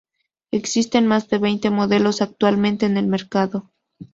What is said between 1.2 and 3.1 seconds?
de veinte modelos actualmente en el